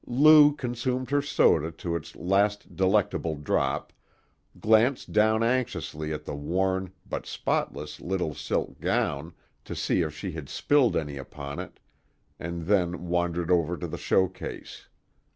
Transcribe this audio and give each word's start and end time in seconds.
Lou 0.07 0.51
consumed 0.55 1.11
her 1.11 1.21
soda 1.21 1.71
to 1.71 1.95
its 1.95 2.15
last 2.15 2.75
delectable 2.75 3.35
drop, 3.35 3.93
glanced 4.59 5.11
down 5.11 5.43
anxiously 5.43 6.11
at 6.11 6.25
the 6.25 6.33
worn, 6.33 6.91
but 7.07 7.27
spotless, 7.27 7.99
little 8.01 8.33
silk 8.33 8.79
gown 8.79 9.31
to 9.63 9.75
see 9.75 10.01
if 10.01 10.17
she 10.17 10.31
had 10.31 10.49
spilled 10.49 10.97
any 10.97 11.17
upon 11.17 11.59
it, 11.59 11.79
and 12.39 12.63
then 12.63 13.09
wandered 13.09 13.51
over 13.51 13.77
to 13.77 13.85
the 13.85 13.95
showcase. 13.99 14.87